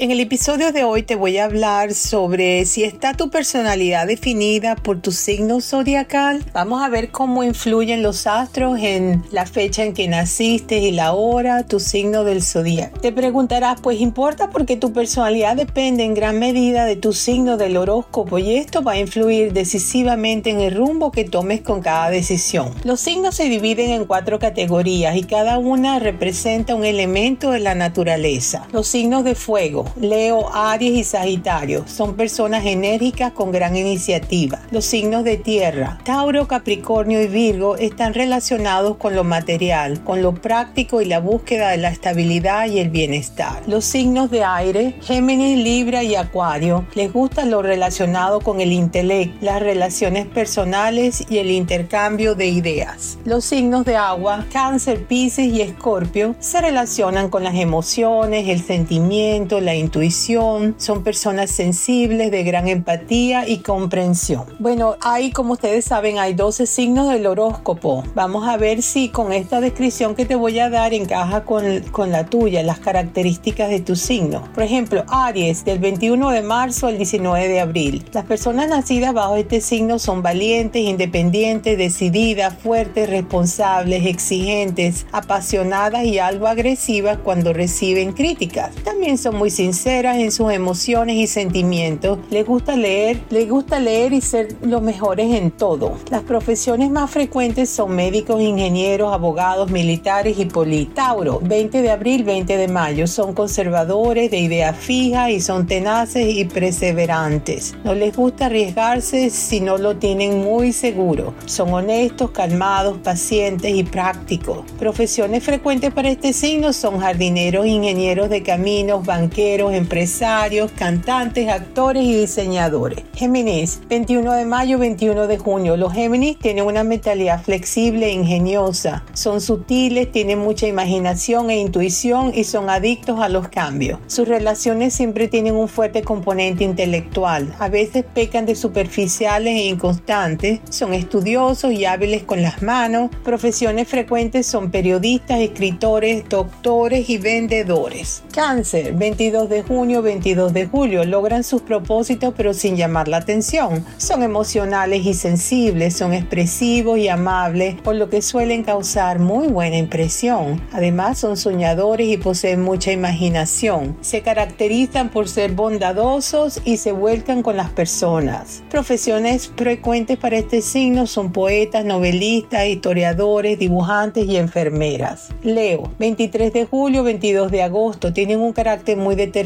En 0.00 0.12
el 0.12 0.20
episodio 0.20 0.70
de 0.70 0.84
hoy 0.84 1.02
te 1.02 1.16
voy 1.16 1.38
a 1.38 1.44
hablar 1.46 1.92
sobre 1.92 2.64
si 2.66 2.84
está 2.84 3.14
tu 3.14 3.30
personalidad 3.30 4.06
definida 4.06 4.76
por 4.76 5.00
tu 5.00 5.10
signo 5.10 5.60
zodiacal. 5.60 6.44
Vamos 6.52 6.84
a 6.84 6.88
ver 6.88 7.10
cómo 7.10 7.42
influyen 7.42 8.04
los 8.04 8.28
astros 8.28 8.78
en 8.78 9.24
la 9.32 9.44
fecha 9.44 9.82
en 9.82 9.94
que 9.94 10.06
naciste 10.06 10.78
y 10.78 10.92
la 10.92 11.14
hora, 11.14 11.64
tu 11.66 11.80
signo 11.80 12.22
del 12.22 12.44
zodiaco. 12.44 13.00
Te 13.00 13.10
preguntarás, 13.10 13.80
pues 13.80 14.00
importa 14.00 14.50
porque 14.50 14.76
tu 14.76 14.92
personalidad 14.92 15.56
depende 15.56 16.04
en 16.04 16.14
gran 16.14 16.38
medida 16.38 16.84
de 16.84 16.94
tu 16.94 17.12
signo 17.12 17.56
del 17.56 17.76
horóscopo 17.76 18.38
y 18.38 18.54
esto 18.54 18.84
va 18.84 18.92
a 18.92 19.00
influir 19.00 19.52
decisivamente 19.52 20.50
en 20.50 20.60
el 20.60 20.76
rumbo 20.76 21.10
que 21.10 21.24
tomes 21.24 21.62
con 21.62 21.80
cada 21.80 22.08
decisión. 22.10 22.72
Los 22.84 23.00
signos 23.00 23.34
se 23.34 23.48
dividen 23.48 23.90
en 23.90 24.04
cuatro 24.04 24.38
categorías 24.38 25.16
y 25.16 25.24
cada 25.24 25.58
una 25.58 25.98
representa 25.98 26.76
un 26.76 26.84
elemento 26.84 27.50
de 27.50 27.58
la 27.58 27.74
naturaleza. 27.74 28.68
Los 28.70 28.86
signos 28.86 29.24
de 29.24 29.34
fuego 29.34 29.87
Leo, 29.96 30.48
Aries 30.52 30.96
y 30.96 31.04
Sagitario 31.04 31.84
son 31.86 32.14
personas 32.14 32.64
enérgicas 32.66 33.32
con 33.32 33.52
gran 33.52 33.76
iniciativa. 33.76 34.60
Los 34.70 34.84
signos 34.84 35.24
de 35.24 35.36
tierra, 35.36 35.98
Tauro, 36.04 36.46
Capricornio 36.46 37.22
y 37.22 37.26
Virgo 37.26 37.76
están 37.76 38.14
relacionados 38.14 38.96
con 38.96 39.14
lo 39.14 39.24
material, 39.24 40.02
con 40.04 40.22
lo 40.22 40.34
práctico 40.34 41.00
y 41.00 41.04
la 41.04 41.20
búsqueda 41.20 41.70
de 41.70 41.78
la 41.78 41.88
estabilidad 41.88 42.66
y 42.66 42.78
el 42.78 42.90
bienestar. 42.90 43.62
Los 43.66 43.84
signos 43.84 44.30
de 44.30 44.44
aire, 44.44 44.94
Géminis, 45.02 45.58
Libra 45.58 46.02
y 46.02 46.14
Acuario, 46.14 46.84
les 46.94 47.12
gusta 47.12 47.44
lo 47.44 47.62
relacionado 47.62 48.40
con 48.40 48.60
el 48.60 48.72
intelecto, 48.72 49.38
las 49.40 49.60
relaciones 49.60 50.26
personales 50.26 51.24
y 51.28 51.38
el 51.38 51.50
intercambio 51.50 52.34
de 52.34 52.46
ideas. 52.46 53.18
Los 53.24 53.44
signos 53.44 53.84
de 53.84 53.96
agua, 53.96 54.46
Cáncer, 54.52 55.04
Pisces 55.06 55.46
y 55.46 55.60
Escorpio, 55.60 56.34
se 56.38 56.60
relacionan 56.60 57.28
con 57.30 57.44
las 57.44 57.54
emociones, 57.54 58.48
el 58.48 58.62
sentimiento, 58.62 59.60
la 59.60 59.74
intuición, 59.78 60.74
son 60.78 61.02
personas 61.02 61.50
sensibles, 61.50 62.30
de 62.30 62.44
gran 62.44 62.68
empatía 62.68 63.48
y 63.48 63.58
comprensión. 63.58 64.44
Bueno, 64.58 64.96
hay, 65.00 65.30
como 65.30 65.54
ustedes 65.54 65.84
saben, 65.84 66.18
hay 66.18 66.34
12 66.34 66.66
signos 66.66 67.08
del 67.08 67.26
horóscopo. 67.26 68.04
Vamos 68.14 68.46
a 68.48 68.56
ver 68.56 68.82
si 68.82 69.08
con 69.08 69.32
esta 69.32 69.60
descripción 69.60 70.14
que 70.14 70.26
te 70.26 70.34
voy 70.34 70.58
a 70.58 70.70
dar 70.70 70.94
encaja 70.94 71.44
con, 71.44 71.80
con 71.90 72.10
la 72.10 72.26
tuya, 72.26 72.62
las 72.62 72.78
características 72.78 73.70
de 73.70 73.80
tu 73.80 73.96
signo. 73.96 74.44
Por 74.54 74.62
ejemplo, 74.62 75.04
Aries, 75.08 75.64
del 75.64 75.78
21 75.78 76.30
de 76.30 76.42
marzo 76.42 76.86
al 76.86 76.98
19 76.98 77.48
de 77.48 77.60
abril. 77.60 78.04
Las 78.12 78.24
personas 78.24 78.68
nacidas 78.68 79.12
bajo 79.14 79.36
este 79.36 79.60
signo 79.60 79.98
son 79.98 80.22
valientes, 80.22 80.82
independientes, 80.82 81.78
decididas, 81.78 82.54
fuertes, 82.54 83.08
responsables, 83.08 84.06
exigentes, 84.06 85.06
apasionadas 85.12 86.04
y 86.04 86.18
algo 86.18 86.46
agresivas 86.46 87.18
cuando 87.22 87.52
reciben 87.52 88.12
críticas. 88.12 88.74
También 88.84 89.18
son 89.18 89.36
muy 89.36 89.50
sinceras 89.68 90.16
en 90.16 90.32
sus 90.32 90.50
emociones 90.50 91.16
y 91.16 91.26
sentimientos. 91.26 92.18
Les 92.30 92.46
gusta 92.46 92.74
leer, 92.74 93.20
les 93.28 93.46
gusta 93.50 93.78
leer 93.78 94.14
y 94.14 94.22
ser 94.22 94.56
los 94.62 94.80
mejores 94.80 95.34
en 95.34 95.50
todo. 95.50 95.98
Las 96.10 96.22
profesiones 96.22 96.90
más 96.90 97.10
frecuentes 97.10 97.68
son 97.68 97.94
médicos, 97.94 98.40
ingenieros, 98.40 99.12
abogados, 99.12 99.70
militares 99.70 100.38
y 100.38 100.46
políticos. 100.46 100.94
Tauro, 100.94 101.40
20 101.42 101.82
de 101.82 101.90
abril, 101.90 102.24
20 102.24 102.56
de 102.56 102.66
mayo. 102.68 103.06
Son 103.06 103.34
conservadores, 103.34 104.30
de 104.30 104.38
idea 104.38 104.72
fija 104.72 105.30
y 105.30 105.42
son 105.42 105.66
tenaces 105.66 106.26
y 106.34 106.46
perseverantes. 106.46 107.74
No 107.84 107.94
les 107.94 108.16
gusta 108.16 108.46
arriesgarse 108.46 109.28
si 109.28 109.60
no 109.60 109.76
lo 109.76 109.98
tienen 109.98 110.38
muy 110.38 110.72
seguro. 110.72 111.34
Son 111.44 111.74
honestos, 111.74 112.30
calmados, 112.30 112.96
pacientes 113.04 113.74
y 113.74 113.84
prácticos. 113.84 114.64
Profesiones 114.78 115.44
frecuentes 115.44 115.92
para 115.92 116.08
este 116.08 116.32
signo 116.32 116.72
son 116.72 117.00
jardineros, 117.00 117.66
ingenieros 117.66 118.30
de 118.30 118.42
caminos, 118.42 119.04
banqueros, 119.04 119.57
empresarios, 119.58 120.70
cantantes, 120.72 121.48
actores 121.48 122.04
y 122.04 122.14
diseñadores. 122.14 123.04
Géminis, 123.14 123.80
21 123.88 124.32
de 124.32 124.44
mayo, 124.44 124.78
21 124.78 125.26
de 125.26 125.38
junio. 125.38 125.76
Los 125.76 125.92
Géminis 125.92 126.38
tienen 126.38 126.64
una 126.64 126.84
mentalidad 126.84 127.42
flexible 127.42 128.06
e 128.06 128.12
ingeniosa. 128.12 129.04
Son 129.12 129.40
sutiles, 129.40 130.12
tienen 130.12 130.38
mucha 130.38 130.66
imaginación 130.66 131.50
e 131.50 131.58
intuición 131.58 132.32
y 132.34 132.44
son 132.44 132.70
adictos 132.70 133.20
a 133.20 133.28
los 133.28 133.48
cambios. 133.48 133.98
Sus 134.06 134.28
relaciones 134.28 134.94
siempre 134.94 135.28
tienen 135.28 135.56
un 135.56 135.68
fuerte 135.68 136.02
componente 136.02 136.64
intelectual. 136.64 137.54
A 137.58 137.68
veces 137.68 138.04
pecan 138.14 138.46
de 138.46 138.54
superficiales 138.54 139.54
e 139.54 139.66
inconstantes. 139.66 140.60
Son 140.70 140.94
estudiosos 140.94 141.72
y 141.72 141.84
hábiles 141.84 142.22
con 142.22 142.42
las 142.42 142.62
manos. 142.62 143.10
Profesiones 143.24 143.88
frecuentes 143.88 144.46
son 144.46 144.70
periodistas, 144.70 145.40
escritores, 145.40 146.28
doctores 146.28 147.10
y 147.10 147.18
vendedores. 147.18 148.22
Cáncer, 148.32 148.94
22 148.94 149.47
de 149.48 149.62
junio, 149.62 150.02
22 150.02 150.52
de 150.52 150.66
julio. 150.66 151.04
Logran 151.04 151.44
sus 151.44 151.62
propósitos 151.62 152.34
pero 152.36 152.54
sin 152.54 152.76
llamar 152.76 153.08
la 153.08 153.18
atención. 153.18 153.84
Son 153.96 154.22
emocionales 154.22 155.04
y 155.06 155.14
sensibles, 155.14 155.96
son 155.96 156.12
expresivos 156.12 156.98
y 156.98 157.08
amables, 157.08 157.80
por 157.80 157.94
lo 157.94 158.10
que 158.10 158.22
suelen 158.22 158.62
causar 158.62 159.18
muy 159.18 159.48
buena 159.48 159.78
impresión. 159.78 160.60
Además 160.72 161.18
son 161.18 161.36
soñadores 161.36 162.08
y 162.08 162.16
poseen 162.16 162.62
mucha 162.62 162.92
imaginación. 162.92 163.96
Se 164.00 164.22
caracterizan 164.22 165.08
por 165.08 165.28
ser 165.28 165.52
bondadosos 165.52 166.60
y 166.64 166.76
se 166.76 166.92
vuelcan 166.92 167.42
con 167.42 167.56
las 167.56 167.70
personas. 167.70 168.62
Profesiones 168.70 169.50
frecuentes 169.56 170.18
para 170.18 170.36
este 170.36 170.60
signo 170.60 171.06
son 171.06 171.32
poetas, 171.32 171.84
novelistas, 171.84 172.66
historiadores, 172.66 173.58
dibujantes 173.58 174.26
y 174.26 174.36
enfermeras. 174.36 175.28
Leo, 175.42 175.90
23 175.98 176.52
de 176.52 176.66
julio, 176.66 177.02
22 177.02 177.50
de 177.50 177.62
agosto. 177.62 178.12
Tienen 178.12 178.40
un 178.40 178.52
carácter 178.52 178.96
muy 178.96 179.14
determinado 179.14 179.37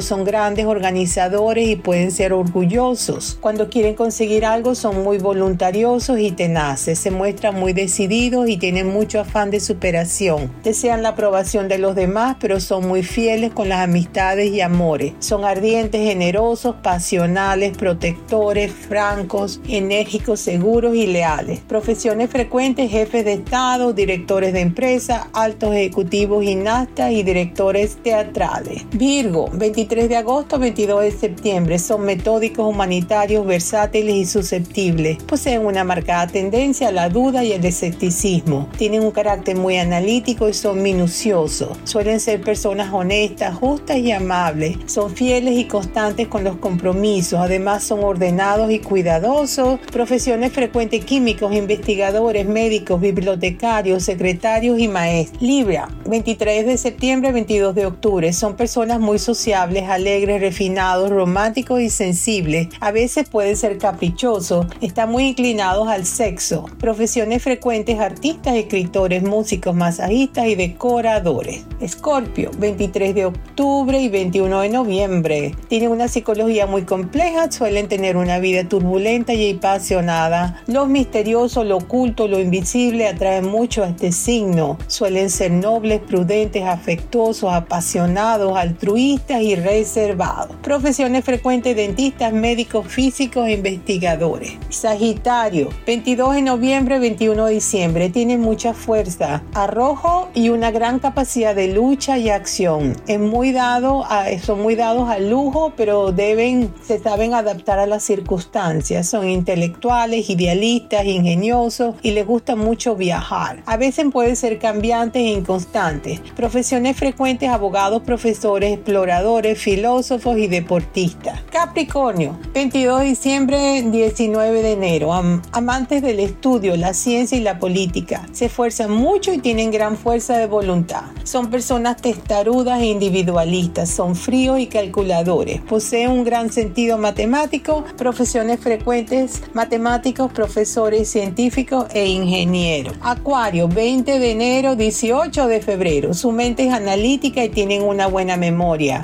son 0.00 0.24
grandes 0.24 0.66
organizadores 0.66 1.68
y 1.68 1.76
pueden 1.76 2.10
ser 2.10 2.32
orgullosos. 2.32 3.36
Cuando 3.40 3.68
quieren 3.68 3.94
conseguir 3.94 4.44
algo 4.44 4.74
son 4.74 5.02
muy 5.02 5.18
voluntariosos 5.18 6.18
y 6.18 6.30
tenaces, 6.30 6.98
se 6.98 7.10
muestran 7.10 7.54
muy 7.54 7.72
decididos 7.72 8.48
y 8.48 8.56
tienen 8.56 8.88
mucho 8.88 9.20
afán 9.20 9.50
de 9.50 9.60
superación. 9.60 10.52
Desean 10.62 11.02
la 11.02 11.10
aprobación 11.10 11.68
de 11.68 11.78
los 11.78 11.94
demás, 11.94 12.36
pero 12.40 12.60
son 12.60 12.86
muy 12.86 13.02
fieles 13.02 13.52
con 13.52 13.68
las 13.68 13.80
amistades 13.80 14.52
y 14.52 14.60
amores. 14.60 15.14
Son 15.18 15.44
ardientes, 15.44 16.02
generosos, 16.02 16.76
pasionales, 16.82 17.76
protectores, 17.76 18.72
francos, 18.72 19.60
enérgicos, 19.68 20.40
seguros 20.40 20.94
y 20.94 21.06
leales. 21.06 21.60
Profesiones 21.60 22.30
frecuentes, 22.30 22.90
jefes 22.90 23.24
de 23.24 23.34
Estado, 23.34 23.92
directores 23.92 24.52
de 24.52 24.60
empresa, 24.60 25.28
altos 25.32 25.74
ejecutivos 25.74 26.44
gimnastas 26.44 27.12
y 27.12 27.22
directores 27.22 27.96
teatrales. 28.02 28.84
Virgo, 28.98 29.48
23 29.52 30.08
de 30.08 30.16
agosto, 30.16 30.58
22 30.58 31.02
de 31.02 31.10
septiembre. 31.12 31.78
Son 31.78 32.02
metódicos, 32.02 32.66
humanitarios, 32.68 33.46
versátiles 33.46 34.16
y 34.16 34.26
susceptibles. 34.26 35.22
Poseen 35.22 35.64
una 35.64 35.84
marcada 35.84 36.26
tendencia 36.26 36.88
a 36.88 36.92
la 36.92 37.08
duda 37.08 37.44
y 37.44 37.52
el 37.52 37.64
escepticismo. 37.64 38.68
Tienen 38.76 39.04
un 39.04 39.12
carácter 39.12 39.56
muy 39.56 39.76
analítico 39.76 40.48
y 40.48 40.52
son 40.52 40.82
minuciosos. 40.82 41.78
Suelen 41.84 42.18
ser 42.18 42.40
personas 42.40 42.92
honestas, 42.92 43.54
justas 43.54 43.98
y 43.98 44.10
amables. 44.10 44.76
Son 44.86 45.14
fieles 45.14 45.56
y 45.56 45.66
constantes 45.66 46.26
con 46.26 46.42
los 46.42 46.56
compromisos. 46.56 47.38
Además 47.38 47.84
son 47.84 48.02
ordenados 48.02 48.72
y 48.72 48.80
cuidadosos. 48.80 49.78
Profesiones 49.92 50.52
frecuentes 50.52 51.04
químicos, 51.04 51.54
investigadores, 51.54 52.48
médicos, 52.48 53.00
bibliotecarios, 53.00 54.02
secretarios 54.02 54.80
y 54.80 54.88
maestros. 54.88 55.40
Libra, 55.40 55.88
23 56.06 56.66
de 56.66 56.76
septiembre, 56.76 57.30
22 57.30 57.76
de 57.76 57.86
octubre. 57.86 58.32
Son 58.32 58.56
personas 58.56 58.87
muy 58.96 59.18
sociables, 59.18 59.88
alegres, 59.90 60.40
refinados, 60.40 61.10
románticos 61.10 61.82
y 61.82 61.90
sensibles. 61.90 62.68
A 62.80 62.90
veces 62.90 63.28
pueden 63.28 63.56
ser 63.56 63.76
caprichosos, 63.76 64.66
están 64.80 65.10
muy 65.10 65.24
inclinados 65.24 65.88
al 65.88 66.06
sexo. 66.06 66.64
Profesiones 66.78 67.42
frecuentes, 67.42 68.00
artistas, 68.00 68.54
escritores, 68.54 69.22
músicos, 69.22 69.74
masajistas 69.74 70.46
y 70.46 70.54
decoradores. 70.54 71.66
Escorpio, 71.80 72.50
23 72.58 73.14
de 73.14 73.26
octubre 73.26 74.00
y 74.00 74.08
21 74.08 74.60
de 74.62 74.68
noviembre. 74.70 75.54
Tienen 75.68 75.90
una 75.90 76.08
psicología 76.08 76.66
muy 76.66 76.82
compleja, 76.82 77.52
suelen 77.52 77.88
tener 77.88 78.16
una 78.16 78.38
vida 78.38 78.66
turbulenta 78.66 79.34
y 79.34 79.52
apasionada. 79.52 80.62
Lo 80.66 80.86
misterioso, 80.86 81.64
lo 81.64 81.76
oculto, 81.76 82.26
lo 82.28 82.40
invisible 82.40 83.06
atraen 83.06 83.46
mucho 83.46 83.84
a 83.84 83.88
este 83.88 84.12
signo. 84.12 84.78
Suelen 84.86 85.30
ser 85.30 85.50
nobles, 85.50 86.00
prudentes, 86.00 86.64
afectuosos, 86.64 87.52
apasionados, 87.52 88.56
al 88.56 88.74
altruistas 88.78 89.42
y 89.42 89.56
reservados. 89.56 90.56
Profesiones 90.62 91.24
frecuentes, 91.24 91.74
dentistas, 91.74 92.32
médicos 92.32 92.86
físicos 92.86 93.48
e 93.48 93.54
investigadores. 93.54 94.52
Sagitario, 94.68 95.70
22 95.84 96.36
de 96.36 96.42
noviembre, 96.42 97.00
21 97.00 97.46
de 97.46 97.54
diciembre. 97.54 98.08
Tienen 98.08 98.40
mucha 98.40 98.74
fuerza, 98.74 99.42
arrojo 99.52 100.28
y 100.32 100.50
una 100.50 100.70
gran 100.70 101.00
capacidad 101.00 101.56
de 101.56 101.74
lucha 101.74 102.18
y 102.18 102.30
acción. 102.30 102.94
Es 103.08 103.18
muy 103.18 103.50
dado 103.50 104.04
a, 104.04 104.26
son 104.38 104.62
muy 104.62 104.76
dados 104.76 105.08
al 105.08 105.28
lujo, 105.28 105.72
pero 105.76 106.12
deben, 106.12 106.72
se 106.80 107.00
saben 107.00 107.34
adaptar 107.34 107.80
a 107.80 107.86
las 107.86 108.04
circunstancias. 108.04 109.08
Son 109.08 109.28
intelectuales, 109.28 110.30
idealistas, 110.30 111.04
ingeniosos 111.04 111.96
y 112.02 112.12
les 112.12 112.24
gusta 112.24 112.54
mucho 112.54 112.94
viajar. 112.94 113.60
A 113.66 113.76
veces 113.76 114.06
pueden 114.12 114.36
ser 114.36 114.60
cambiantes 114.60 115.20
e 115.20 115.30
inconstantes. 115.30 116.20
Profesiones 116.36 116.96
frecuentes, 116.96 117.48
abogados, 117.48 118.02
profesores, 118.02 118.67
exploradores, 118.68 119.58
filósofos 119.58 120.38
y 120.38 120.46
deportistas. 120.46 121.42
Capricornio, 121.50 122.38
22 122.54 123.00
de 123.00 123.06
diciembre, 123.06 123.82
19 123.82 124.62
de 124.62 124.72
enero. 124.72 125.12
amantes 125.12 126.02
del 126.02 126.20
estudio, 126.20 126.76
la 126.76 126.94
ciencia 126.94 127.36
y 127.36 127.40
la 127.40 127.58
política. 127.58 128.26
Se 128.32 128.46
esfuerzan 128.46 128.90
mucho 128.90 129.32
y 129.32 129.38
tienen 129.38 129.70
gran 129.70 129.96
fuerza 129.96 130.36
de 130.36 130.46
voluntad. 130.46 131.02
Son 131.24 131.50
personas 131.50 131.96
testarudas 131.96 132.80
e 132.80 132.86
individualistas. 132.86 133.90
Son 133.90 134.14
fríos 134.14 134.58
y 134.60 134.66
calculadores. 134.66 135.60
Poseen 135.62 136.10
un 136.10 136.24
gran 136.24 136.52
sentido 136.52 136.98
matemático. 136.98 137.84
Profesiones 137.96 138.60
frecuentes, 138.60 139.42
matemáticos, 139.52 140.32
profesores 140.32 141.08
científicos 141.08 141.86
e 141.92 142.06
ingenieros. 142.06 142.94
Acuario, 143.00 143.68
20 143.68 144.18
de 144.18 144.30
enero, 144.30 144.76
18 144.76 145.46
de 145.46 145.60
febrero. 145.60 146.14
Su 146.14 146.32
mente 146.32 146.66
es 146.66 146.72
analítica 146.72 147.44
y 147.44 147.48
tienen 147.48 147.82
una 147.82 148.06
buena 148.06 148.36
memoria. 148.36 148.57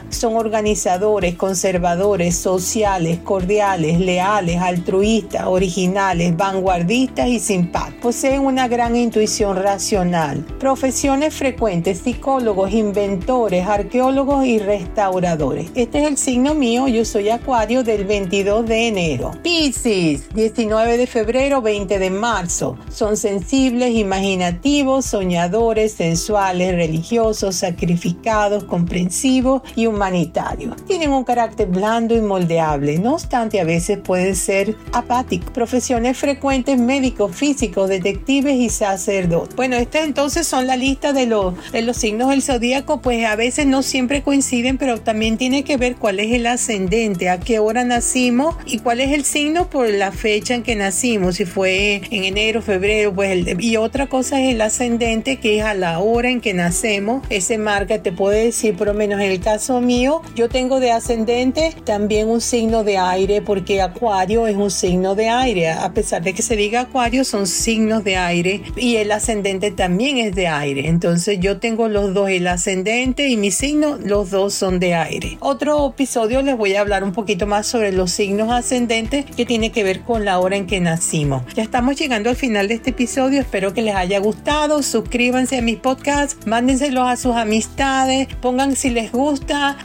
Son 0.09 0.37
organizadores, 0.37 1.37
conservadores, 1.37 2.37
sociales, 2.37 3.19
cordiales, 3.23 4.01
leales, 4.01 4.61
altruistas, 4.61 5.47
originales, 5.47 6.37
vanguardistas 6.37 7.29
y 7.29 7.39
simpáticos. 7.39 8.03
Poseen 8.03 8.41
una 8.41 8.67
gran 8.67 8.97
intuición 8.97 9.57
racional. 9.57 10.45
Profesiones 10.59 11.35
frecuentes, 11.35 12.01
psicólogos, 12.01 12.73
inventores, 12.73 13.67
arqueólogos 13.67 14.45
y 14.45 14.59
restauradores. 14.59 15.71
Este 15.75 16.01
es 16.03 16.09
el 16.09 16.19
signo 16.19 16.55
mío, 16.55 16.89
yo 16.89 17.05
soy 17.05 17.31
Acuario 17.31 17.85
del 17.85 18.05
22 18.05 18.67
de 18.67 18.89
enero. 18.89 19.31
Piscis, 19.43 20.29
19 20.35 20.97
de 20.97 21.07
febrero, 21.07 21.63
20 21.63 21.99
de 21.99 22.11
marzo. 22.11 22.77
Son 22.91 23.17
sensibles, 23.17 23.95
imaginativos, 23.95 25.07
soñadores, 25.07 25.93
sensuales, 25.93 26.75
religiosos, 26.75 27.55
sacrificados, 27.55 28.65
comprensivos 28.65 29.44
y 29.77 29.87
humanitarios. 29.87 30.77
Tienen 30.87 31.11
un 31.11 31.25
carácter 31.25 31.69
blando 31.69 32.15
y 32.17 32.21
moldeable, 32.21 32.99
no 32.99 33.15
obstante 33.15 33.61
a 33.61 33.65
veces 33.65 33.99
pueden 33.99 34.37
ser 34.37 34.77
apáticos. 34.93 35.51
Profesiones 35.51 36.17
frecuentes, 36.17 36.79
médicos, 36.79 37.35
físicos, 37.35 37.89
detectives 37.89 38.57
y 38.57 38.69
sacerdotes. 38.69 39.55
Bueno, 39.57 39.77
estas 39.77 40.05
entonces 40.05 40.47
son 40.47 40.67
la 40.67 40.77
lista 40.77 41.13
de 41.13 41.27
los, 41.27 41.55
de 41.73 41.83
los 41.83 41.97
signos 41.97 42.31
del 42.31 42.43
zodíaco, 42.43 43.01
pues 43.01 43.25
a 43.27 43.37
veces 43.37 43.67
no 43.67 43.83
siempre 43.83 44.23
coinciden, 44.23 44.79
pero 44.79 45.01
también 45.01 45.37
tiene 45.37 45.65
que 45.65 45.77
ver 45.77 45.97
cuál 45.97 46.21
es 46.21 46.33
el 46.33 46.47
ascendente, 46.47 47.29
a 47.29 47.41
qué 47.41 47.59
hora 47.59 47.85
nacimos 47.85 48.57
y 48.67 48.79
cuál 48.79 49.01
es 49.01 49.13
el 49.13 49.25
signo 49.25 49.69
por 49.69 49.89
la 49.91 50.13
fecha 50.13 50.55
en 50.55 50.63
que 50.63 50.77
nacimos, 50.77 51.37
si 51.37 51.45
fue 51.45 52.03
en 52.11 52.25
enero, 52.25 52.63
febrero, 52.63 53.15
pues 53.15 53.31
el, 53.31 53.63
y 53.63 53.77
otra 53.77 54.07
cosa 54.07 54.41
es 54.41 54.55
el 54.55 54.61
ascendente 54.61 55.39
que 55.39 55.59
es 55.59 55.65
a 55.65 55.75
la 55.75 55.99
hora 55.99 56.31
en 56.31 56.41
que 56.41 56.55
nacemos. 56.55 57.25
Ese 57.31 57.59
marca 57.59 58.03
te 58.03 58.13
puede 58.13 58.45
decir, 58.47 58.77
por 58.77 58.89
lo 58.89 58.95
menos 58.95 59.21
en 59.21 59.31
el 59.35 59.41
caso 59.41 59.81
mío, 59.81 60.23
yo 60.35 60.49
tengo 60.49 60.81
de 60.81 60.93
ascendente 60.93 61.75
también 61.85 62.29
un 62.29 62.41
signo 62.41 62.85
de 62.85 62.99
aire 62.99 63.43
porque 63.43 63.83
Acuario 63.83 64.47
es 64.47 64.57
un 64.57 64.71
signo 64.71 65.15
de 65.15 65.29
aire. 65.29 65.71
A 65.71 65.93
pesar 65.93 66.23
de 66.23 66.35
que 66.35 66.43
se 66.43 66.57
diga 66.57 66.83
Acuario, 66.83 67.25
son 67.25 67.47
signos 67.47 68.05
de 68.05 68.17
aire 68.17 68.63
y 68.77 68.97
el 68.97 69.11
ascendente 69.11 69.71
también 69.71 70.19
es 70.19 70.35
de 70.35 70.47
aire. 70.47 70.89
Entonces 70.89 71.41
yo 71.41 71.59
tengo 71.59 71.89
los 71.89 72.15
dos, 72.15 72.31
el 72.31 72.47
ascendente 72.47 73.29
y 73.29 73.37
mi 73.37 73.51
signo, 73.51 73.99
los 74.03 74.31
dos 74.31 74.55
son 74.55 74.79
de 74.79 74.95
aire. 74.95 75.37
Otro 75.41 75.89
episodio 75.89 76.41
les 76.43 76.57
voy 76.57 76.75
a 76.75 76.81
hablar 76.81 77.03
un 77.03 77.13
poquito 77.13 77.47
más 77.47 77.67
sobre 77.67 77.93
los 77.93 78.13
signos 78.13 78.53
ascendentes 78.53 79.25
que 79.25 79.45
tiene 79.45 79.73
que 79.73 79.83
ver 79.83 80.03
con 80.03 80.25
la 80.25 80.39
hora 80.39 80.57
en 80.57 80.67
que 80.67 80.81
nacimos. 80.81 81.43
Ya 81.55 81.63
estamos 81.65 81.97
llegando 81.97 82.31
al 82.31 82.37
final 82.37 82.69
de 82.69 82.75
este 82.75 82.91
episodio. 82.91 83.41
Espero 83.41 83.75
que 83.75 83.83
les 83.83 83.97
haya 83.97 84.21
gustado. 84.21 84.83
Suscríbanse 84.83 85.59
a 85.59 85.63
mis 85.63 85.77
podcasts, 85.77 86.47
mándenselos 86.47 87.09
a 87.09 87.17
sus 87.17 87.35
amistades, 87.35 88.29
pongan 88.41 88.77
si 88.77 88.91
les 88.91 89.11
gusta, 89.11 89.24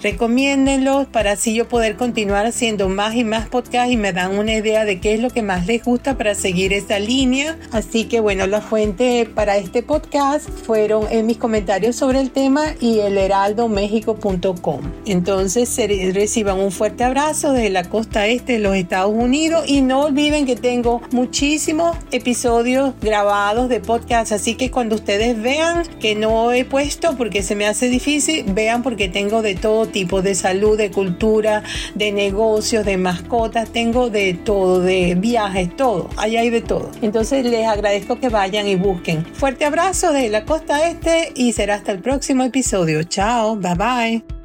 recomiéndenlos 0.02 1.08
para 1.08 1.32
así 1.32 1.54
yo 1.54 1.68
poder 1.70 1.96
continuar 1.96 2.46
haciendo 2.46 2.90
más 2.90 3.16
y 3.16 3.24
más 3.24 3.48
podcasts 3.48 3.94
y 3.94 3.96
me 3.96 4.12
dan 4.12 4.38
una 4.38 4.54
idea 4.54 4.84
de 4.84 5.00
qué 5.00 5.14
es 5.14 5.22
lo 5.22 5.30
que 5.30 5.42
más 5.42 5.66
les 5.66 5.84
gusta 5.84 6.18
para 6.18 6.36
seguir 6.36 6.74
esa 6.74 7.00
línea. 7.00 7.58
Así 7.72 8.06
que 8.06 8.20
bueno, 8.20 8.48
la 8.48 8.60
fuente 8.60 9.30
para 9.34 9.56
este 9.56 9.82
podcast 9.82 10.50
fueron 10.50 11.06
en 11.10 11.26
mis 11.26 11.38
comentarios 11.38 11.96
sobre 11.96 12.20
el 12.20 12.32
tema 12.32 12.64
y 12.82 13.00
el 13.00 13.18
heraldomexico.com. 13.18 14.82
Entonces 15.06 15.78
reciban 16.14 16.60
un 16.60 16.72
fuerte 16.72 17.06
abrazo 17.06 17.54
desde 17.54 17.70
la 17.70 17.86
costa 17.86 18.28
este 18.28 18.54
de 18.54 18.60
los 18.60 18.76
Estados 18.76 19.14
Unidos 19.14 19.64
y 19.68 19.82
no 19.82 20.02
olviden 20.02 20.46
que 20.46 20.58
tengo 20.58 21.02
muchísimos 21.12 21.96
episodios 22.12 22.94
grabados 23.02 23.70
de 23.70 23.80
podcast, 23.80 24.34
así 24.34 24.56
que 24.56 24.70
cuando 24.70 24.96
ustedes 24.96 25.42
vean 25.42 25.84
que 26.02 26.16
no 26.16 26.52
he 26.52 26.66
puesto 26.66 27.16
porque 27.16 27.42
se 27.42 27.56
me 27.56 27.66
hace 27.66 27.88
difícil, 27.88 28.44
vean 28.54 28.84
porque 28.84 29.08
tengo 29.20 29.42
de 29.42 29.54
todo 29.54 29.86
tipo 29.86 30.22
de 30.22 30.34
salud, 30.34 30.78
de 30.78 30.92
cultura, 30.92 31.62
de 31.94 32.14
negocios, 32.14 32.86
de 32.86 32.96
mascotas, 32.96 33.70
tengo 33.70 34.10
de 34.10 34.34
todo, 34.34 34.80
de 34.80 35.16
viajes, 35.16 35.76
todo, 35.76 36.10
ahí 36.16 36.38
hay 36.38 36.50
de 36.50 36.62
todo. 36.62 36.90
Entonces 37.02 37.44
les 37.44 37.68
agradezco 37.68 38.18
que 38.18 38.30
vayan 38.30 38.66
y 38.66 38.76
busquen. 38.76 39.26
Fuerte 39.26 39.66
abrazo 39.66 40.14
desde 40.14 40.30
la 40.30 40.46
costa 40.46 40.88
este 40.88 41.34
y 41.36 41.52
será 41.52 41.76
hasta 41.76 41.92
el 41.92 42.00
próximo 42.00 42.46
episodio. 42.46 43.04
Chao, 43.04 43.58
bye 43.58 43.76
bye. 43.76 44.39